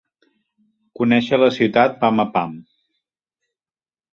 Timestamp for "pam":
2.01-2.25, 2.39-2.57